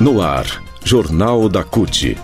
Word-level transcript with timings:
No 0.00 0.22
ar, 0.22 0.62
Jornal 0.84 1.48
da 1.48 1.64
CUT. 1.64 2.16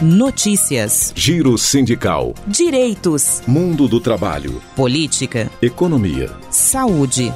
Notícias. 0.00 1.12
Giro 1.14 1.58
sindical. 1.58 2.32
Direitos. 2.46 3.42
Mundo 3.46 3.86
do 3.86 4.00
trabalho. 4.00 4.62
Política. 4.74 5.50
Economia. 5.60 6.30
Saúde. 6.48 7.30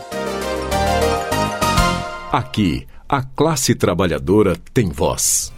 Aqui, 2.32 2.86
a 3.06 3.22
classe 3.22 3.74
trabalhadora 3.74 4.56
tem 4.72 4.88
voz. 4.88 5.52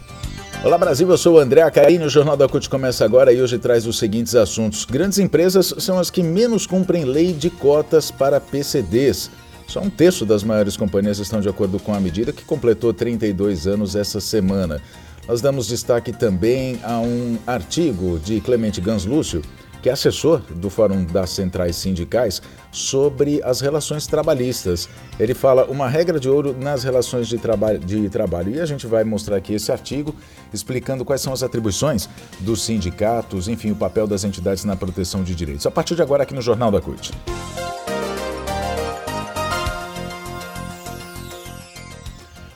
Olá 0.61 0.77
Brasil, 0.77 1.09
eu 1.09 1.17
sou 1.17 1.35
o 1.35 1.39
André 1.39 1.61
Acarini, 1.61 2.03
o 2.03 2.09
Jornal 2.09 2.35
da 2.35 2.49
CUT 2.49 2.69
começa 2.69 3.05
agora 3.05 3.31
e 3.31 3.41
hoje 3.41 3.57
traz 3.57 3.87
os 3.87 3.97
seguintes 3.97 4.35
assuntos. 4.35 4.83
Grandes 4.83 5.17
empresas 5.17 5.73
são 5.77 5.97
as 5.97 6.09
que 6.09 6.21
menos 6.21 6.67
cumprem 6.67 7.05
lei 7.05 7.31
de 7.31 7.49
cotas 7.49 8.11
para 8.11 8.41
PCDs. 8.41 9.31
Só 9.69 9.81
um 9.81 9.89
terço 9.89 10.25
das 10.25 10.43
maiores 10.43 10.75
companhias 10.75 11.19
estão 11.19 11.39
de 11.39 11.47
acordo 11.47 11.79
com 11.79 11.93
a 11.93 11.99
medida 11.99 12.33
que 12.33 12.43
completou 12.43 12.91
32 12.91 13.67
anos 13.67 13.95
essa 13.95 14.19
semana. 14.19 14.81
Nós 15.27 15.41
damos 15.41 15.67
destaque 15.67 16.11
também 16.11 16.79
a 16.83 16.97
um 16.99 17.37
artigo 17.45 18.17
de 18.17 18.41
Clemente 18.41 18.81
Gans 18.81 19.05
Lúcio, 19.05 19.43
que 19.83 19.87
é 19.87 19.91
assessor 19.91 20.41
do 20.55 20.71
Fórum 20.71 21.05
das 21.05 21.29
Centrais 21.29 21.75
Sindicais, 21.75 22.41
sobre 22.71 23.43
as 23.43 23.61
relações 23.61 24.07
trabalhistas. 24.07 24.89
Ele 25.19 25.35
fala 25.35 25.65
uma 25.65 25.87
regra 25.87 26.19
de 26.19 26.27
ouro 26.27 26.55
nas 26.59 26.83
relações 26.83 27.27
de, 27.27 27.37
traba 27.37 27.77
de 27.77 28.09
trabalho. 28.09 28.55
E 28.55 28.59
a 28.59 28.65
gente 28.65 28.87
vai 28.87 29.03
mostrar 29.03 29.35
aqui 29.35 29.53
esse 29.53 29.71
artigo 29.71 30.15
explicando 30.51 31.05
quais 31.05 31.21
são 31.21 31.31
as 31.31 31.43
atribuições 31.43 32.09
dos 32.39 32.63
sindicatos, 32.63 33.47
enfim, 33.47 33.69
o 33.69 33.75
papel 33.75 34.07
das 34.07 34.23
entidades 34.23 34.65
na 34.65 34.75
proteção 34.75 35.23
de 35.23 35.35
direitos. 35.35 35.67
A 35.67 35.71
partir 35.71 35.93
de 35.93 36.01
agora, 36.01 36.23
aqui 36.23 36.33
no 36.33 36.41
Jornal 36.41 36.71
da 36.71 36.81
CUT. 36.81 37.11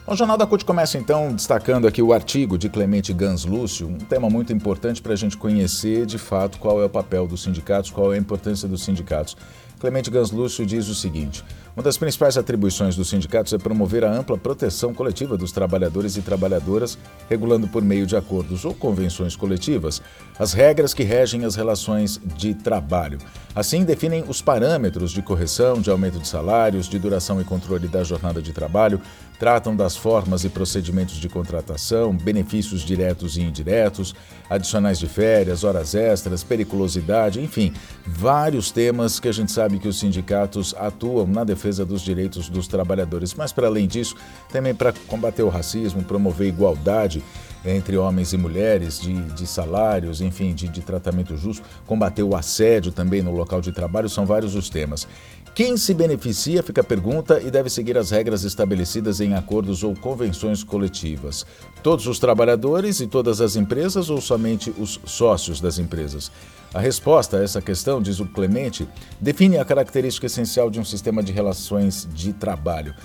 O 0.05 0.17
Jornal 0.17 0.37
da 0.37 0.45
CUT 0.45 0.65
começa 0.65 0.97
então 0.97 1.31
destacando 1.31 1.87
aqui 1.87 2.01
o 2.01 2.11
artigo 2.11 2.57
de 2.57 2.67
Clemente 2.67 3.13
Gans 3.13 3.45
Lúcio, 3.45 3.87
um 3.87 3.97
tema 3.97 4.29
muito 4.29 4.51
importante 4.51 5.01
para 5.01 5.13
a 5.13 5.15
gente 5.15 5.37
conhecer 5.37 6.05
de 6.05 6.17
fato 6.17 6.59
qual 6.59 6.81
é 6.81 6.85
o 6.85 6.89
papel 6.89 7.25
dos 7.25 7.41
sindicatos, 7.41 7.89
qual 7.89 8.11
é 8.11 8.17
a 8.17 8.19
importância 8.19 8.67
dos 8.67 8.83
sindicatos. 8.83 9.37
Clemente 9.83 10.09
Gans 10.09 10.31
Lúcio 10.31 10.65
diz 10.65 10.87
o 10.87 10.95
seguinte: 10.95 11.43
uma 11.75 11.83
das 11.83 11.97
principais 11.97 12.37
atribuições 12.37 12.95
dos 12.95 13.09
sindicatos 13.09 13.51
é 13.51 13.57
promover 13.57 14.05
a 14.05 14.09
ampla 14.09 14.37
proteção 14.37 14.93
coletiva 14.93 15.35
dos 15.35 15.51
trabalhadores 15.51 16.15
e 16.15 16.21
trabalhadoras, 16.21 16.97
regulando 17.29 17.67
por 17.67 17.83
meio 17.83 18.05
de 18.05 18.15
acordos 18.15 18.63
ou 18.63 18.73
convenções 18.73 19.35
coletivas 19.35 20.01
as 20.39 20.53
regras 20.53 20.93
que 20.93 21.03
regem 21.03 21.43
as 21.43 21.55
relações 21.55 22.19
de 22.37 22.53
trabalho. 22.53 23.17
Assim, 23.53 23.83
definem 23.83 24.23
os 24.27 24.41
parâmetros 24.41 25.11
de 25.11 25.21
correção, 25.21 25.81
de 25.81 25.91
aumento 25.91 26.17
de 26.17 26.27
salários, 26.27 26.87
de 26.87 26.97
duração 26.97 27.39
e 27.41 27.43
controle 27.43 27.87
da 27.87 28.03
jornada 28.03 28.41
de 28.41 28.51
trabalho, 28.51 28.99
tratam 29.37 29.75
das 29.75 29.95
formas 29.95 30.43
e 30.43 30.49
procedimentos 30.49 31.15
de 31.15 31.29
contratação, 31.29 32.15
benefícios 32.15 32.81
diretos 32.81 33.37
e 33.37 33.41
indiretos, 33.41 34.15
adicionais 34.49 34.97
de 34.97 35.07
férias, 35.07 35.63
horas 35.63 35.93
extras, 35.93 36.43
periculosidade, 36.43 37.41
enfim, 37.41 37.73
vários 38.05 38.71
temas 38.71 39.19
que 39.19 39.27
a 39.27 39.33
gente 39.33 39.51
sabe 39.51 39.72
que 39.79 39.87
os 39.87 39.99
sindicatos 39.99 40.73
atuam 40.77 41.27
na 41.27 41.43
defesa 41.43 41.63
defesa 41.63 41.85
dos 41.85 42.01
direitos 42.01 42.49
dos 42.49 42.67
trabalhadores. 42.67 43.33
Mas, 43.33 43.51
para 43.51 43.67
além 43.67 43.87
disso, 43.87 44.15
também 44.51 44.73
para 44.73 44.93
combater 45.07 45.43
o 45.43 45.49
racismo, 45.49 46.03
promover 46.03 46.47
igualdade 46.47 47.23
entre 47.65 47.97
homens 47.97 48.33
e 48.33 48.37
mulheres, 48.37 48.99
de, 48.99 49.13
de 49.13 49.47
salários, 49.47 50.21
enfim, 50.21 50.53
de, 50.53 50.67
de 50.67 50.81
tratamento 50.81 51.37
justo, 51.37 51.65
combater 51.85 52.23
o 52.23 52.35
assédio 52.35 52.91
também 52.91 53.21
no 53.21 53.31
local 53.31 53.61
de 53.61 53.71
trabalho, 53.71 54.09
são 54.09 54.25
vários 54.25 54.55
os 54.55 54.69
temas. 54.69 55.07
Quem 55.55 55.77
se 55.77 55.93
beneficia, 55.93 56.63
fica 56.63 56.81
a 56.81 56.83
pergunta, 56.83 57.39
e 57.39 57.51
deve 57.51 57.69
seguir 57.69 57.95
as 57.95 58.09
regras 58.09 58.43
estabelecidas 58.43 59.21
em 59.21 59.35
acordos 59.35 59.83
ou 59.83 59.95
convenções 59.95 60.63
coletivas. 60.63 61.45
Todos 61.83 62.07
os 62.07 62.17
trabalhadores 62.17 62.99
e 62.99 63.05
todas 63.05 63.39
as 63.39 63.55
empresas 63.55 64.09
ou 64.09 64.19
somente 64.19 64.73
os 64.79 64.99
sócios 65.05 65.61
das 65.61 65.77
empresas? 65.77 66.31
A 66.73 66.79
resposta 66.79 67.37
a 67.37 67.43
essa 67.43 67.61
questão, 67.61 68.01
diz 68.01 68.19
o 68.19 68.25
Clemente, 68.25 68.87
define 69.21 69.59
a 69.59 69.65
característica 69.65 70.25
essencial 70.25 70.71
de 70.71 70.79
um 70.79 70.83
sistema 70.83 71.21
de 71.21 71.31
relações 71.31 72.09
de 72.11 72.33
trabalho. 72.33 72.95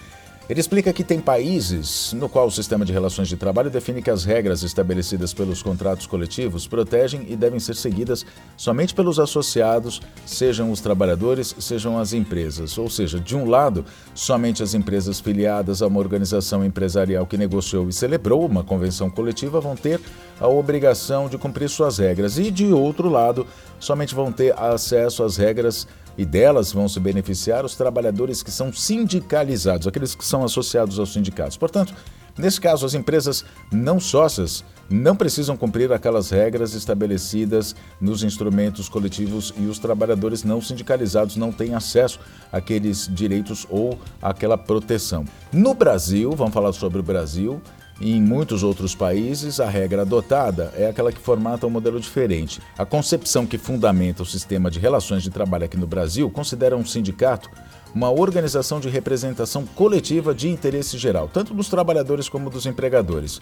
Ele 0.48 0.60
explica 0.60 0.94
que 0.94 1.04
tem 1.04 1.20
países 1.20 2.14
no 2.14 2.26
qual 2.26 2.46
o 2.46 2.50
sistema 2.50 2.82
de 2.82 2.90
relações 2.90 3.28
de 3.28 3.36
trabalho 3.36 3.68
define 3.68 4.00
que 4.00 4.08
as 4.08 4.24
regras 4.24 4.62
estabelecidas 4.62 5.34
pelos 5.34 5.62
contratos 5.62 6.06
coletivos 6.06 6.66
protegem 6.66 7.26
e 7.28 7.36
devem 7.36 7.60
ser 7.60 7.76
seguidas 7.76 8.24
somente 8.56 8.94
pelos 8.94 9.20
associados, 9.20 10.00
sejam 10.24 10.72
os 10.72 10.80
trabalhadores, 10.80 11.54
sejam 11.58 11.98
as 11.98 12.14
empresas. 12.14 12.78
Ou 12.78 12.88
seja, 12.88 13.20
de 13.20 13.36
um 13.36 13.46
lado, 13.46 13.84
somente 14.14 14.62
as 14.62 14.72
empresas 14.72 15.20
filiadas 15.20 15.82
a 15.82 15.86
uma 15.86 16.00
organização 16.00 16.64
empresarial 16.64 17.26
que 17.26 17.36
negociou 17.36 17.86
e 17.86 17.92
celebrou 17.92 18.46
uma 18.46 18.64
convenção 18.64 19.10
coletiva 19.10 19.60
vão 19.60 19.76
ter 19.76 20.00
a 20.40 20.48
obrigação 20.48 21.28
de 21.28 21.36
cumprir 21.36 21.68
suas 21.68 21.98
regras, 21.98 22.38
e 22.38 22.50
de 22.50 22.72
outro 22.72 23.10
lado, 23.10 23.46
somente 23.78 24.14
vão 24.14 24.32
ter 24.32 24.58
acesso 24.58 25.22
às 25.22 25.36
regras 25.36 25.86
e 26.18 26.26
delas 26.26 26.72
vão 26.72 26.88
se 26.88 26.98
beneficiar 26.98 27.64
os 27.64 27.76
trabalhadores 27.76 28.42
que 28.42 28.50
são 28.50 28.72
sindicalizados, 28.72 29.86
aqueles 29.86 30.16
que 30.16 30.24
são 30.24 30.44
associados 30.44 30.98
aos 30.98 31.12
sindicatos. 31.12 31.56
Portanto, 31.56 31.94
nesse 32.36 32.60
caso, 32.60 32.84
as 32.84 32.92
empresas 32.92 33.44
não 33.70 34.00
sócias 34.00 34.64
não 34.90 35.14
precisam 35.14 35.56
cumprir 35.56 35.92
aquelas 35.92 36.30
regras 36.30 36.74
estabelecidas 36.74 37.76
nos 38.00 38.22
instrumentos 38.22 38.88
coletivos 38.88 39.54
e 39.56 39.66
os 39.66 39.78
trabalhadores 39.78 40.42
não 40.42 40.60
sindicalizados 40.60 41.36
não 41.36 41.52
têm 41.52 41.74
acesso 41.74 42.18
àqueles 42.50 43.08
direitos 43.12 43.66
ou 43.70 43.98
àquela 44.20 44.58
proteção. 44.58 45.24
No 45.52 45.72
Brasil, 45.74 46.32
vamos 46.32 46.54
falar 46.54 46.72
sobre 46.72 46.98
o 46.98 47.02
Brasil, 47.02 47.60
em 48.00 48.22
muitos 48.22 48.62
outros 48.62 48.94
países, 48.94 49.58
a 49.58 49.68
regra 49.68 50.02
adotada 50.02 50.72
é 50.76 50.86
aquela 50.86 51.10
que 51.10 51.20
formata 51.20 51.66
um 51.66 51.70
modelo 51.70 51.98
diferente. 51.98 52.60
A 52.76 52.84
concepção 52.84 53.44
que 53.44 53.58
fundamenta 53.58 54.22
o 54.22 54.26
sistema 54.26 54.70
de 54.70 54.78
relações 54.78 55.22
de 55.22 55.30
trabalho 55.30 55.64
aqui 55.64 55.76
no 55.76 55.86
Brasil 55.86 56.30
considera 56.30 56.76
um 56.76 56.84
sindicato 56.84 57.50
uma 57.94 58.10
organização 58.10 58.80
de 58.80 58.88
representação 58.88 59.64
coletiva 59.66 60.34
de 60.34 60.48
interesse 60.48 60.98
geral, 60.98 61.28
tanto 61.28 61.54
dos 61.54 61.68
trabalhadores 61.68 62.28
como 62.28 62.50
dos 62.50 62.66
empregadores. 62.66 63.40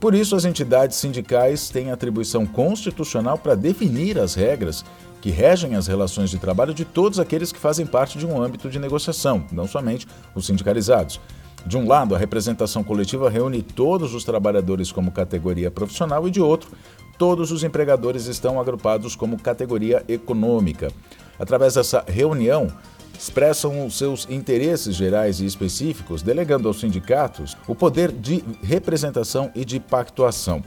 Por 0.00 0.14
isso, 0.14 0.34
as 0.34 0.44
entidades 0.44 0.96
sindicais 0.96 1.68
têm 1.68 1.92
atribuição 1.92 2.44
constitucional 2.44 3.38
para 3.38 3.54
definir 3.54 4.18
as 4.18 4.34
regras 4.34 4.84
que 5.20 5.30
regem 5.30 5.76
as 5.76 5.86
relações 5.86 6.30
de 6.30 6.38
trabalho 6.38 6.74
de 6.74 6.84
todos 6.84 7.20
aqueles 7.20 7.52
que 7.52 7.58
fazem 7.60 7.86
parte 7.86 8.18
de 8.18 8.26
um 8.26 8.42
âmbito 8.42 8.68
de 8.68 8.80
negociação, 8.80 9.46
não 9.52 9.68
somente 9.68 10.08
os 10.34 10.46
sindicalizados. 10.46 11.20
De 11.66 11.76
um 11.76 11.86
lado, 11.86 12.14
a 12.14 12.18
representação 12.18 12.82
coletiva 12.82 13.30
reúne 13.30 13.62
todos 13.62 14.14
os 14.14 14.24
trabalhadores 14.24 14.90
como 14.90 15.12
categoria 15.12 15.70
profissional 15.70 16.26
e 16.26 16.30
de 16.30 16.40
outro, 16.40 16.70
todos 17.16 17.52
os 17.52 17.62
empregadores 17.62 18.26
estão 18.26 18.60
agrupados 18.60 19.14
como 19.14 19.40
categoria 19.40 20.02
econômica. 20.08 20.90
Através 21.38 21.74
dessa 21.74 22.04
reunião, 22.06 22.68
expressam 23.16 23.86
os 23.86 23.96
seus 23.96 24.28
interesses 24.28 24.96
gerais 24.96 25.40
e 25.40 25.46
específicos, 25.46 26.22
delegando 26.22 26.66
aos 26.66 26.80
sindicatos 26.80 27.56
o 27.68 27.74
poder 27.74 28.10
de 28.10 28.44
representação 28.62 29.50
e 29.54 29.64
de 29.64 29.78
pactuação. 29.78 30.64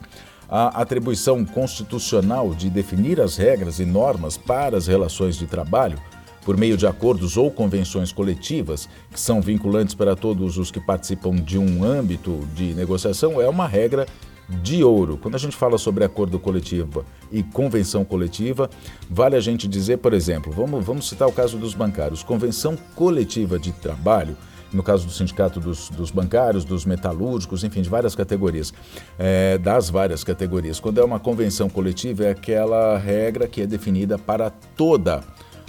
A 0.48 0.82
atribuição 0.82 1.44
constitucional 1.44 2.54
de 2.54 2.70
definir 2.70 3.20
as 3.20 3.36
regras 3.36 3.80
e 3.80 3.86
normas 3.86 4.38
para 4.38 4.78
as 4.78 4.88
relações 4.88 5.36
de 5.36 5.48
trabalho 5.48 6.00
por 6.46 6.56
meio 6.56 6.78
de 6.78 6.86
acordos 6.86 7.36
ou 7.36 7.50
convenções 7.50 8.12
coletivas, 8.12 8.88
que 9.12 9.20
são 9.20 9.42
vinculantes 9.42 9.96
para 9.96 10.16
todos 10.16 10.60
os 10.60 10.70
que 10.70 10.80
participam 10.80 11.36
de 11.36 11.58
um 11.58 11.84
âmbito 11.84 12.48
de 12.54 12.76
negociação, 12.76 13.42
é 13.42 13.50
uma 13.50 13.68
regra 13.68 14.06
de 14.48 14.84
ouro. 14.84 15.18
Quando 15.18 15.34
a 15.34 15.40
gente 15.40 15.56
fala 15.56 15.80
sobre 15.80 16.04
acordo 16.04 16.38
coletivo 16.38 17.04
e 17.32 17.42
convenção 17.42 18.06
coletiva, 18.06 18.70
vale 19.10 19.36
a 19.36 19.40
gente 19.40 19.68
dizer, 19.68 19.98
por 19.98 20.14
exemplo, 20.14 20.54
vamos, 20.54 20.86
vamos 20.86 21.10
citar 21.10 21.28
o 21.28 21.32
caso 21.32 21.58
dos 21.58 21.74
bancários, 21.74 22.22
convenção 22.22 22.78
coletiva 22.96 23.58
de 23.58 23.72
trabalho 23.72 24.38
no 24.74 24.84
caso 24.84 25.06
do 25.06 25.12
sindicato 25.12 25.60
dos, 25.60 25.90
dos, 25.90 26.12
bancários, 26.12 26.66
dos 26.66 26.86
metalúrgicos, 26.86 27.64
enfim, 27.64 27.82
de 27.82 27.90
várias 27.90 28.14
categorias, 28.14 28.74
é, 29.18 29.58
das 29.58 29.90
várias 29.90 30.22
categorias. 30.24 30.82
Quando 30.82 31.00
é 31.00 31.04
uma 31.04 31.20
convenção 31.20 31.70
coletiva, 31.70 32.26
é 32.26 32.32
aquela 32.32 32.98
regra 32.98 33.48
que 33.48 33.62
é 33.62 33.68
definida 33.68 34.18
para 34.18 34.50
toda 34.50 35.24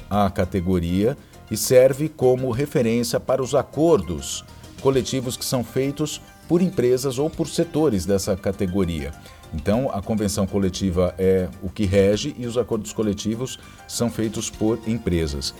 a 0.09 0.31
categoria 0.31 1.17
e 1.51 1.57
serve 1.57 2.09
como 2.09 2.51
referência 2.51 3.21
para 3.21 3.43
os 3.43 3.55
acordos 3.55 4.45
coletivos 4.81 5.37
que 5.37 5.45
são 5.45 5.65
feitos 5.65 6.21
por 6.49 6.63
empresas 6.63 7.19
ou 7.19 7.29
por 7.29 7.49
setores 7.49 8.07
dessa 8.07 8.37
categoria. 8.37 9.13
Então, 9.55 9.91
a 9.93 10.03
convenção 10.03 10.47
coletiva 10.47 11.15
é 11.19 11.49
o 11.63 11.69
que 11.69 11.85
rege 11.85 12.35
e 12.39 12.47
os 12.47 12.59
acordos 12.59 12.93
coletivos 12.93 13.59
são 13.87 14.11
feitos 14.11 14.51
por 14.51 14.79
empresas. 14.87 15.55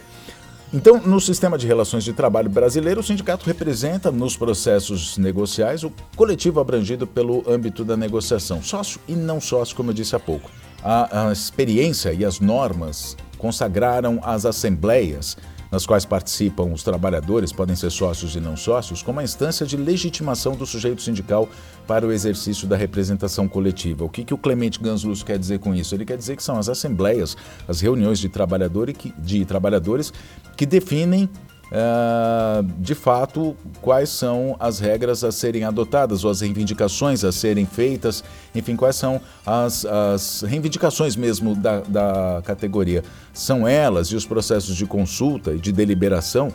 Então, 0.75 1.01
no 1.01 1.21
sistema 1.21 1.57
de 1.57 1.67
relações 1.67 2.03
de 2.03 2.13
trabalho 2.13 2.51
brasileiro, 2.51 3.01
o 3.01 3.03
sindicato 3.03 3.47
representa 3.47 4.11
nos 4.11 4.37
processos 4.37 5.17
negociais 5.17 5.85
o 5.85 5.93
coletivo 6.17 6.59
abrangido 6.59 7.07
pelo 7.07 7.45
âmbito 7.49 7.85
da 7.85 7.97
negociação, 7.97 8.61
sócio 8.63 9.01
e 9.07 9.15
não 9.15 9.41
sócio, 9.41 9.77
como 9.77 9.91
eu 9.91 9.95
disse 9.95 10.17
há 10.17 10.21
pouco. 10.21 10.51
A, 10.83 11.29
a 11.29 11.33
experiência 11.33 12.13
e 12.13 12.25
as 12.25 12.41
normas 12.41 13.17
consagraram 13.37 14.21
as 14.23 14.45
assembleias 14.45 15.37
nas 15.71 15.85
quais 15.85 16.05
participam 16.05 16.73
os 16.73 16.83
trabalhadores, 16.83 17.53
podem 17.53 17.75
ser 17.75 17.91
sócios 17.91 18.37
e 18.37 18.41
não 18.41 18.57
sócios, 18.57 19.03
como 19.03 19.21
a 19.21 19.25
instância 19.25 19.67
de 19.67 19.77
legitimação 19.77 20.55
do 20.55 20.65
sujeito 20.65 21.03
sindical 21.03 21.49
para 21.87 22.07
o 22.07 22.13
exercício 22.13 22.67
da 22.67 22.77
representação 22.77 23.49
coletiva. 23.49 24.05
O 24.05 24.09
que, 24.09 24.25
que 24.25 24.35
o 24.35 24.39
Clemente 24.39 24.81
Ganslus 24.81 25.23
quer 25.23 25.39
dizer 25.39 25.59
com 25.59 25.75
isso? 25.75 25.95
Ele 25.95 26.05
quer 26.05 26.17
dizer 26.17 26.37
que 26.37 26.43
são 26.43 26.59
as 26.59 26.69
assembleias, 26.69 27.37
as 27.67 27.81
reuniões 27.81 28.19
de, 28.19 28.29
trabalhador 28.29 28.93
que, 28.93 29.13
de 29.19 29.45
trabalhadores 29.45 30.13
que 30.57 30.67
definem 30.67 31.29
Uh, 31.67 32.63
de 32.79 32.95
fato, 32.95 33.57
quais 33.83 34.09
são 34.09 34.55
as 34.61 34.79
regras 34.79 35.25
a 35.25 35.33
serem 35.33 35.65
adotadas 35.65 36.25
ou 36.25 36.31
as 36.31 36.41
reivindicações 36.41 37.25
a 37.25 37.33
serem 37.33 37.67
feitas, 37.67 38.23
enfim, 38.55 38.77
quais 38.77 38.95
são 38.95 39.21
as, 39.45 39.85
as 39.85 40.43
reivindicações 40.43 41.17
mesmo 41.17 41.57
da, 41.57 41.81
da 41.81 42.43
categoria. 42.45 43.03
São 43.35 43.67
elas 43.67 44.09
e 44.09 44.17
os 44.17 44.25
processos 44.25 44.77
de 44.77 44.87
consulta 44.87 45.53
e 45.55 45.59
de 45.59 45.73
deliberação 45.73 46.53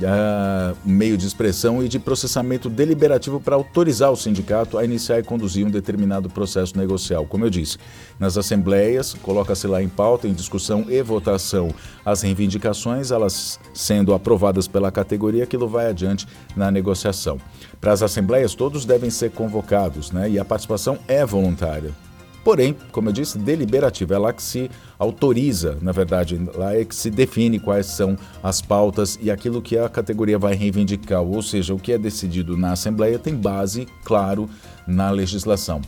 uh, 0.00 0.76
meio 0.84 1.16
de 1.16 1.26
expressão 1.26 1.82
e 1.82 1.88
de 1.88 1.98
processamento 1.98 2.68
deliberativo 2.68 3.40
para 3.40 3.54
autorizar 3.54 4.10
o 4.10 4.16
sindicato 4.16 4.76
a 4.78 4.84
iniciar 4.84 5.18
e 5.18 5.22
conduzir 5.22 5.66
um 5.66 5.70
determinado 5.70 6.28
processo 6.28 6.76
negocial. 6.76 7.26
Como 7.26 7.44
eu 7.44 7.50
disse, 7.50 7.78
nas 8.18 8.36
assembleias, 8.36 9.14
coloca-se 9.14 9.66
lá 9.66 9.82
em 9.82 9.88
pauta, 9.88 10.28
em 10.28 10.32
discussão 10.32 10.86
e 10.88 11.02
votação 11.02 11.74
as 12.04 12.22
reivindicações, 12.22 13.10
elas 13.10 13.58
sendo 13.74 14.14
aprovadas 14.14 14.68
pela 14.68 14.92
categoria, 14.92 15.44
aquilo 15.44 15.68
vai 15.68 15.88
adiante 15.88 16.26
na 16.54 16.70
negociação. 16.70 17.38
Para 17.80 17.92
as 17.92 18.02
assembleias, 18.02 18.54
todos 18.54 18.84
devem 18.84 19.10
ser 19.10 19.30
convocados 19.32 20.10
né? 20.12 20.30
e 20.30 20.38
a 20.38 20.44
participação 20.44 20.98
é 21.08 21.24
voluntária. 21.26 22.05
Porém, 22.46 22.76
como 22.92 23.08
eu 23.08 23.12
disse, 23.12 23.38
deliberativa, 23.38 24.14
é 24.14 24.18
lá 24.18 24.32
que 24.32 24.40
se 24.40 24.70
autoriza, 24.96 25.76
na 25.82 25.90
verdade, 25.90 26.40
lá 26.54 26.76
é 26.76 26.84
que 26.84 26.94
se 26.94 27.10
define 27.10 27.58
quais 27.58 27.86
são 27.86 28.16
as 28.40 28.62
pautas 28.62 29.18
e 29.20 29.32
aquilo 29.32 29.60
que 29.60 29.76
a 29.76 29.88
categoria 29.88 30.38
vai 30.38 30.54
reivindicar, 30.54 31.22
ou 31.22 31.42
seja, 31.42 31.74
o 31.74 31.76
que 31.76 31.90
é 31.90 31.98
decidido 31.98 32.56
na 32.56 32.70
Assembleia 32.70 33.18
tem 33.18 33.34
base, 33.34 33.88
claro, 34.04 34.48
na 34.86 35.10
legislação. 35.10 35.82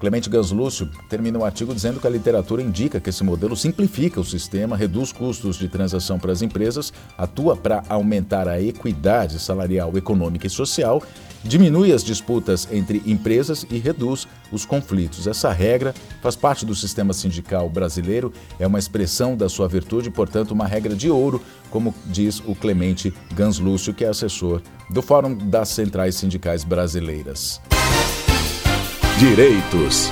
Clemente 0.00 0.30
Ganslúcio 0.30 0.88
termina 1.10 1.40
o 1.40 1.44
artigo 1.44 1.74
dizendo 1.74 2.00
que 2.00 2.06
a 2.06 2.10
literatura 2.10 2.62
indica 2.62 3.00
que 3.00 3.10
esse 3.10 3.22
modelo 3.22 3.54
simplifica 3.54 4.18
o 4.18 4.24
sistema, 4.24 4.78
reduz 4.78 5.12
custos 5.12 5.56
de 5.56 5.68
transação 5.68 6.18
para 6.18 6.32
as 6.32 6.40
empresas, 6.40 6.90
atua 7.18 7.54
para 7.54 7.82
aumentar 7.86 8.48
a 8.48 8.62
equidade 8.62 9.38
salarial, 9.38 9.94
econômica 9.94 10.46
e 10.46 10.50
social, 10.50 11.02
diminui 11.44 11.92
as 11.92 12.02
disputas 12.02 12.68
entre 12.70 13.02
empresas 13.06 13.66
e 13.70 13.78
reduz 13.78 14.26
os 14.50 14.64
conflitos. 14.64 15.26
Essa 15.26 15.52
regra 15.52 15.94
faz 16.20 16.36
parte 16.36 16.64
do 16.64 16.74
sistema 16.74 17.12
sindical 17.12 17.68
brasileiro, 17.68 18.32
é 18.58 18.66
uma 18.66 18.78
expressão 18.78 19.36
da 19.36 19.48
sua 19.48 19.68
virtude, 19.68 20.10
portanto, 20.10 20.52
uma 20.52 20.66
regra 20.66 20.94
de 20.94 21.10
ouro, 21.10 21.40
como 21.70 21.94
diz 22.06 22.42
o 22.46 22.54
Clemente 22.54 23.12
Ganslúcio, 23.34 23.94
que 23.94 24.04
é 24.04 24.08
assessor 24.08 24.62
do 24.90 25.02
Fórum 25.02 25.34
das 25.36 25.68
Centrais 25.68 26.16
Sindicais 26.16 26.64
Brasileiras. 26.64 27.60
Direitos. 29.18 30.10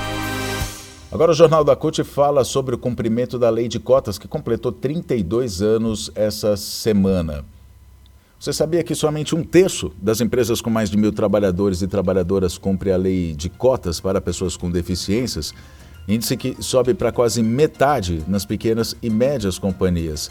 Agora 1.09 1.31
o 1.31 1.35
Jornal 1.35 1.63
da 1.63 1.75
CUT 1.75 2.03
fala 2.03 2.43
sobre 2.43 2.75
o 2.75 2.77
cumprimento 2.77 3.39
da 3.39 3.49
lei 3.49 3.69
de 3.69 3.79
cotas 3.79 4.19
que 4.19 4.27
completou 4.27 4.71
32 4.71 5.61
anos 5.61 6.11
essa 6.13 6.57
semana. 6.57 7.45
Você 8.39 8.53
sabia 8.53 8.83
que 8.83 8.93
somente 8.93 9.35
um 9.35 9.43
terço 9.43 9.91
das 9.99 10.21
empresas 10.21 10.61
com 10.61 10.69
mais 10.69 10.91
de 10.91 10.97
mil 10.97 11.11
trabalhadores 11.11 11.81
e 11.81 11.87
trabalhadoras 11.87 12.55
cumpre 12.55 12.91
a 12.91 12.97
lei 12.97 13.33
de 13.33 13.49
cotas 13.49 13.99
para 13.99 14.21
pessoas 14.21 14.55
com 14.55 14.69
deficiências? 14.69 15.55
Índice 16.07 16.37
que 16.37 16.55
sobe 16.59 16.93
para 16.93 17.11
quase 17.11 17.41
metade 17.41 18.23
nas 18.27 18.45
pequenas 18.45 18.95
e 19.01 19.09
médias 19.09 19.57
companhias. 19.57 20.29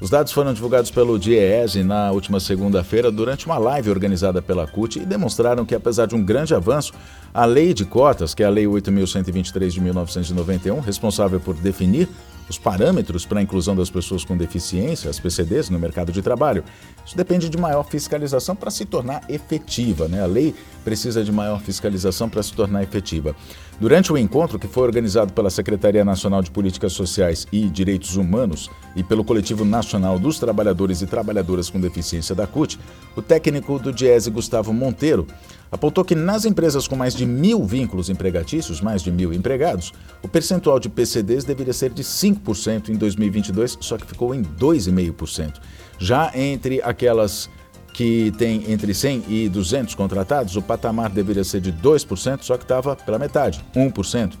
Os 0.00 0.08
dados 0.08 0.32
foram 0.32 0.54
divulgados 0.54 0.92
pelo 0.92 1.18
DIEESE 1.18 1.82
na 1.82 2.12
última 2.12 2.38
segunda-feira 2.38 3.10
durante 3.10 3.46
uma 3.46 3.58
live 3.58 3.90
organizada 3.90 4.40
pela 4.40 4.66
CUT 4.66 5.00
e 5.00 5.04
demonstraram 5.04 5.66
que, 5.66 5.74
apesar 5.74 6.06
de 6.06 6.14
um 6.14 6.24
grande 6.24 6.54
avanço, 6.54 6.92
a 7.34 7.44
lei 7.44 7.74
de 7.74 7.84
cotas, 7.84 8.32
que 8.32 8.44
é 8.44 8.46
a 8.46 8.50
Lei 8.50 8.64
8.123 8.64 9.68
de 9.68 9.80
1991, 9.80 10.80
responsável 10.80 11.38
por 11.38 11.54
definir 11.54 12.08
os 12.50 12.58
parâmetros 12.58 13.24
para 13.24 13.38
a 13.38 13.42
inclusão 13.42 13.76
das 13.76 13.88
pessoas 13.88 14.24
com 14.24 14.36
deficiência, 14.36 15.08
as 15.08 15.20
PCDs, 15.20 15.70
no 15.70 15.78
mercado 15.78 16.10
de 16.10 16.20
trabalho. 16.20 16.64
Isso 17.06 17.16
depende 17.16 17.48
de 17.48 17.56
maior 17.56 17.84
fiscalização 17.84 18.56
para 18.56 18.72
se 18.72 18.84
tornar 18.84 19.22
efetiva. 19.28 20.08
Né? 20.08 20.20
A 20.20 20.26
lei 20.26 20.52
precisa 20.84 21.22
de 21.22 21.30
maior 21.30 21.60
fiscalização 21.60 22.28
para 22.28 22.42
se 22.42 22.52
tornar 22.52 22.82
efetiva. 22.82 23.36
Durante 23.80 24.12
o 24.12 24.18
encontro, 24.18 24.58
que 24.58 24.66
foi 24.66 24.82
organizado 24.82 25.32
pela 25.32 25.48
Secretaria 25.48 26.04
Nacional 26.04 26.42
de 26.42 26.50
Políticas 26.50 26.92
Sociais 26.92 27.46
e 27.52 27.68
Direitos 27.68 28.16
Humanos 28.16 28.68
e 28.96 29.02
pelo 29.04 29.24
Coletivo 29.24 29.64
Nacional 29.64 30.18
dos 30.18 30.40
Trabalhadores 30.40 31.00
e 31.02 31.06
Trabalhadoras 31.06 31.70
com 31.70 31.80
Deficiência 31.80 32.34
da 32.34 32.48
CUT, 32.48 32.78
o 33.16 33.22
técnico 33.22 33.78
do 33.78 33.92
Diese, 33.92 34.28
Gustavo 34.28 34.72
Monteiro, 34.72 35.26
apontou 35.70 36.04
que 36.04 36.14
nas 36.14 36.44
empresas 36.44 36.88
com 36.88 36.96
mais 36.96 37.14
de 37.14 37.24
mil 37.24 37.64
vínculos 37.64 38.10
empregatícios, 38.10 38.80
mais 38.80 39.02
de 39.02 39.10
mil 39.10 39.32
empregados, 39.32 39.92
o 40.22 40.28
percentual 40.28 40.80
de 40.80 40.88
PCDs 40.88 41.44
deveria 41.44 41.72
ser 41.72 41.90
de 41.90 42.02
5% 42.02 42.88
em 42.88 42.96
2022, 42.96 43.78
só 43.80 43.96
que 43.96 44.06
ficou 44.06 44.34
em 44.34 44.42
2,5%. 44.42 45.54
Já 45.98 46.30
entre 46.34 46.82
aquelas 46.82 47.48
que 47.92 48.32
têm 48.38 48.70
entre 48.72 48.94
100 48.94 49.24
e 49.28 49.48
200 49.48 49.94
contratados, 49.94 50.56
o 50.56 50.62
patamar 50.62 51.10
deveria 51.10 51.44
ser 51.44 51.60
de 51.60 51.72
2%, 51.72 52.42
só 52.42 52.56
que 52.56 52.64
estava 52.64 52.96
pela 52.96 53.18
metade, 53.18 53.64
1%. 53.74 54.34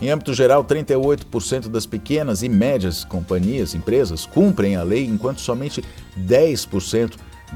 Em 0.00 0.10
âmbito 0.10 0.34
geral, 0.34 0.64
38% 0.64 1.68
das 1.68 1.86
pequenas 1.86 2.42
e 2.42 2.48
médias 2.48 3.04
companhias, 3.04 3.74
empresas, 3.74 4.26
cumprem 4.26 4.74
a 4.74 4.82
lei, 4.82 5.04
enquanto 5.04 5.40
somente 5.40 5.84
10% 6.18 7.12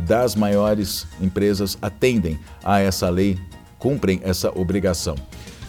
das 0.06 0.34
maiores 0.34 1.06
empresas 1.20 1.76
atendem 1.80 2.38
a 2.64 2.80
essa 2.80 3.08
lei, 3.08 3.38
cumprem 3.78 4.20
essa 4.22 4.50
obrigação. 4.58 5.14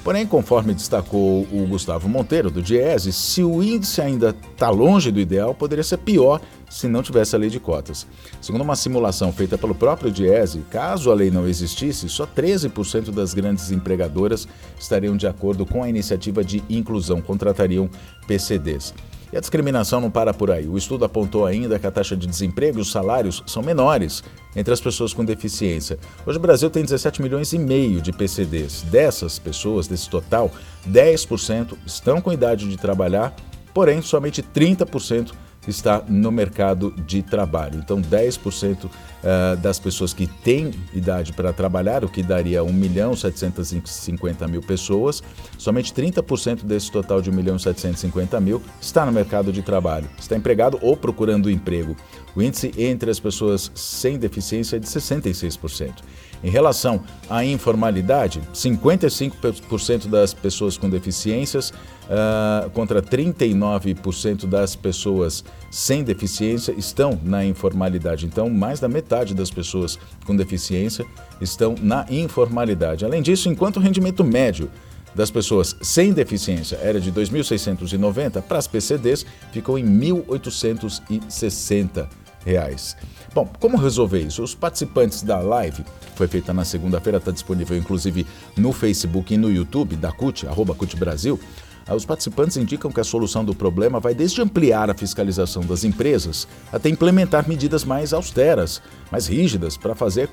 Porém, 0.03 0.25
conforme 0.25 0.73
destacou 0.73 1.43
o 1.51 1.67
Gustavo 1.67 2.07
Monteiro, 2.07 2.49
do 2.49 2.61
Diese, 2.61 3.11
se 3.11 3.43
o 3.43 3.61
índice 3.61 4.01
ainda 4.01 4.33
está 4.53 4.69
longe 4.69 5.11
do 5.11 5.19
ideal, 5.19 5.53
poderia 5.53 5.83
ser 5.83 5.97
pior 5.97 6.39
se 6.69 6.87
não 6.87 7.03
tivesse 7.03 7.35
a 7.35 7.39
lei 7.39 7.49
de 7.49 7.59
cotas. 7.59 8.07
Segundo 8.41 8.61
uma 8.61 8.75
simulação 8.75 9.33
feita 9.33 9.57
pelo 9.57 9.75
próprio 9.75 10.09
Diese, 10.09 10.59
caso 10.69 11.11
a 11.11 11.13
lei 11.13 11.29
não 11.29 11.47
existisse, 11.47 12.07
só 12.07 12.25
13% 12.25 13.11
das 13.11 13.33
grandes 13.33 13.71
empregadoras 13.71 14.47
estariam 14.79 15.17
de 15.17 15.27
acordo 15.27 15.65
com 15.65 15.83
a 15.83 15.89
iniciativa 15.89 16.43
de 16.43 16.63
inclusão, 16.69 17.21
contratariam 17.21 17.89
PCDs. 18.25 18.93
E 19.31 19.37
a 19.37 19.39
discriminação 19.39 20.01
não 20.01 20.09
para 20.09 20.33
por 20.33 20.49
aí. 20.49 20.67
O 20.67 20.77
estudo 20.77 21.05
apontou 21.05 21.45
ainda 21.45 21.77
que 21.77 21.85
a 21.85 21.91
taxa 21.91 22.17
de 22.17 22.25
desemprego 22.25 22.79
e 22.79 22.81
os 22.81 22.91
salários 22.91 23.43
são 23.45 23.61
menores 23.61 24.23
entre 24.56 24.73
as 24.73 24.81
pessoas 24.81 25.13
com 25.13 25.23
deficiência. 25.23 25.99
Hoje 26.25 26.37
o 26.37 26.42
Brasil 26.42 26.69
tem 26.69 26.83
17 26.83 27.21
milhões 27.21 27.54
e 27.54 27.59
meio 27.59 28.01
de 28.01 28.11
PCDs. 28.11 28.81
Dessas 28.83 29.37
pessoas, 29.37 29.87
desse 29.87 30.09
total, 30.09 30.51
10% 30.89 31.77
estão 31.85 32.19
com 32.19 32.33
idade 32.33 32.68
de 32.68 32.77
trabalhar, 32.77 33.35
porém 33.73 34.01
somente 34.01 34.42
30% 34.42 35.31
está 35.68 36.04
no 36.07 36.31
mercado 36.31 36.94
de 37.06 37.21
trabalho. 37.21 37.80
Então, 37.80 38.01
10% 38.01 38.89
eh, 39.21 39.56
das 39.57 39.78
pessoas 39.80 40.13
que 40.13 40.25
têm 40.28 40.71
idade 40.94 41.33
para 41.33 41.51
trabalhar, 41.51 42.06
o 42.06 42.09
que 42.09 42.23
daria 42.23 42.63
1 42.63 42.71
milhão 42.71 43.16
750 43.16 44.47
mil 44.47 44.61
pessoas, 44.61 45.21
somente 45.57 45.94
30% 45.94 46.63
desse 46.63 46.92
total 46.92 47.21
de 47.21 47.30
1 47.30 47.33
milhão 47.33 47.59
750 47.59 48.39
mil 48.39 48.61
está 48.81 49.06
no 49.06 49.11
mercado 49.11 49.51
de 49.51 49.61
trabalho, 49.61 50.09
está 50.18 50.35
empregado 50.35 50.80
ou 50.81 50.95
procurando 50.95 51.51
emprego. 51.51 51.95
O 52.35 52.42
índice 52.42 52.71
entre 52.78 53.11
as 53.11 53.19
pessoas 53.19 53.71
sem 53.75 54.18
deficiência 54.18 54.78
é 54.78 54.80
de 54.80 54.87
66%. 54.87 55.95
Em 56.43 56.49
relação 56.49 57.01
à 57.29 57.43
informalidade, 57.43 58.41
55% 58.53 60.07
das 60.07 60.33
pessoas 60.33 60.77
com 60.77 60.89
deficiências 60.89 61.71
uh, 61.71 62.69
contra 62.71 63.01
39% 63.01 64.45
das 64.45 64.75
pessoas 64.75 65.43
sem 65.69 66.03
deficiência 66.03 66.73
estão 66.77 67.19
na 67.23 67.45
informalidade. 67.45 68.25
Então, 68.25 68.49
mais 68.49 68.79
da 68.79 68.87
metade 68.87 69.33
das 69.33 69.51
pessoas 69.51 69.99
com 70.25 70.35
deficiência 70.35 71.05
estão 71.41 71.75
na 71.81 72.05
informalidade. 72.09 73.03
Além 73.03 73.21
disso, 73.21 73.49
enquanto 73.49 73.77
o 73.77 73.81
rendimento 73.81 74.23
médio 74.23 74.71
das 75.13 75.29
pessoas 75.29 75.75
sem 75.81 76.13
deficiência 76.13 76.79
era 76.81 77.01
de 77.01 77.11
2.690, 77.11 78.41
para 78.43 78.59
as 78.59 78.67
PCDs 78.67 79.25
ficou 79.51 79.77
em 79.77 79.85
1.860 79.85 82.07
reais. 82.49 82.97
Bom, 83.33 83.47
como 83.59 83.77
resolver 83.77 84.21
isso? 84.21 84.41
Os 84.41 84.56
participantes 84.56 85.21
da 85.21 85.39
live, 85.39 85.83
que 85.83 86.18
foi 86.18 86.27
feita 86.27 86.51
na 86.53 86.65
segunda-feira, 86.65 87.19
está 87.19 87.31
disponível 87.31 87.77
inclusive 87.77 88.25
no 88.57 88.73
Facebook 88.73 89.33
e 89.33 89.37
no 89.37 89.51
YouTube 89.51 89.95
da 89.95 90.11
CUT, 90.11 90.47
arroba 90.47 90.73
CUT 90.73 90.95
Brasil. 90.97 91.39
Ah, 91.87 91.95
os 91.95 92.06
participantes 92.06 92.57
indicam 92.57 92.91
que 92.91 92.99
a 92.99 93.03
solução 93.03 93.44
do 93.44 93.56
problema 93.56 93.99
vai 93.99 94.13
desde 94.13 94.41
ampliar 94.41 94.89
a 94.89 94.94
fiscalização 94.94 95.63
das 95.63 95.83
empresas 95.83 96.47
até 96.71 96.89
implementar 96.89 97.47
medidas 97.47 97.83
mais 97.83 98.13
austeras, 98.13 98.81
mais 99.11 99.27
rígidas, 99.27 99.77
para 99.77 99.95
fazer 99.95 100.29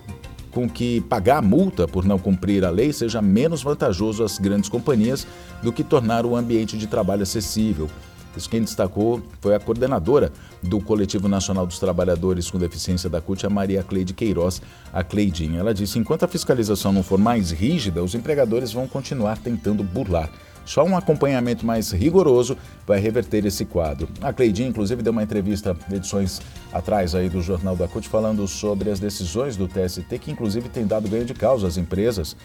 com 0.50 0.68
que 0.68 1.02
pagar 1.02 1.38
a 1.38 1.42
multa 1.42 1.86
por 1.86 2.04
não 2.04 2.18
cumprir 2.18 2.64
a 2.64 2.70
lei 2.70 2.90
seja 2.90 3.20
menos 3.20 3.62
vantajoso 3.62 4.24
às 4.24 4.38
grandes 4.38 4.70
companhias 4.70 5.26
do 5.62 5.70
que 5.70 5.84
tornar 5.84 6.24
o 6.24 6.34
ambiente 6.34 6.78
de 6.78 6.86
trabalho 6.86 7.22
acessível. 7.22 7.90
Isso 8.36 8.48
quem 8.48 8.62
destacou 8.62 9.22
foi 9.40 9.54
a 9.54 9.60
coordenadora 9.60 10.32
do 10.62 10.80
Coletivo 10.80 11.28
Nacional 11.28 11.66
dos 11.66 11.78
Trabalhadores 11.78 12.50
com 12.50 12.58
Deficiência 12.58 13.08
da 13.08 13.20
CUT, 13.20 13.46
a 13.46 13.50
Maria 13.50 13.82
Cleide 13.82 14.12
Queiroz, 14.12 14.60
a 14.92 15.02
Cleidinha. 15.02 15.60
Ela 15.60 15.72
disse: 15.72 15.98
enquanto 15.98 16.24
a 16.24 16.28
fiscalização 16.28 16.92
não 16.92 17.02
for 17.02 17.18
mais 17.18 17.50
rígida, 17.50 18.02
os 18.02 18.14
empregadores 18.14 18.72
vão 18.72 18.86
continuar 18.86 19.38
tentando 19.38 19.82
burlar. 19.82 20.30
Só 20.66 20.84
um 20.84 20.96
acompanhamento 20.96 21.64
mais 21.64 21.92
rigoroso 21.92 22.56
vai 22.84 22.98
reverter 22.98 23.46
esse 23.46 23.64
quadro. 23.64 24.08
A 24.20 24.32
Cleidinha, 24.32 24.68
inclusive, 24.68 25.00
deu 25.00 25.12
uma 25.12 25.22
entrevista 25.22 25.76
edições 25.92 26.40
atrás 26.72 27.14
aí 27.14 27.28
do 27.28 27.40
Jornal 27.40 27.76
da 27.76 27.86
CUT 27.86 28.08
falando 28.08 28.46
sobre 28.48 28.90
as 28.90 28.98
decisões 28.98 29.56
do 29.56 29.68
TST, 29.68 30.18
que 30.18 30.30
inclusive 30.30 30.68
tem 30.68 30.84
dado 30.84 31.08
ganho 31.08 31.24
de 31.24 31.34
causa 31.34 31.68
às 31.68 31.76
empresas, 31.76 32.36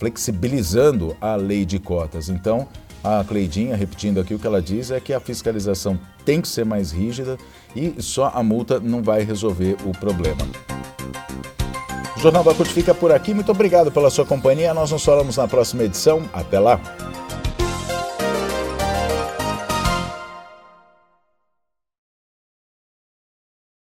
flexibilizando 0.00 1.16
a 1.20 1.36
lei 1.36 1.64
de 1.64 1.78
cotas. 1.78 2.28
Então, 2.28 2.66
a 3.02 3.24
Cleidinha, 3.24 3.76
repetindo 3.76 4.20
aqui 4.20 4.34
o 4.34 4.38
que 4.38 4.46
ela 4.46 4.60
diz, 4.60 4.90
é 4.90 5.00
que 5.00 5.12
a 5.12 5.20
fiscalização 5.20 5.98
tem 6.24 6.40
que 6.40 6.48
ser 6.48 6.64
mais 6.64 6.92
rígida 6.92 7.38
e 7.74 7.94
só 8.00 8.30
a 8.34 8.42
multa 8.42 8.78
não 8.78 9.02
vai 9.02 9.22
resolver 9.22 9.76
o 9.84 9.92
problema. 9.92 10.42
O 12.16 12.20
Jornal 12.20 12.44
da 12.44 12.54
CUT 12.54 12.68
fica 12.70 12.94
por 12.94 13.12
aqui. 13.12 13.32
Muito 13.32 13.50
obrigado 13.50 13.90
pela 13.90 14.10
sua 14.10 14.26
companhia. 14.26 14.74
Nós 14.74 14.90
nos 14.90 15.02
falamos 15.02 15.38
na 15.38 15.48
próxima 15.48 15.84
edição. 15.84 16.22
Até 16.34 16.60
lá! 16.60 16.78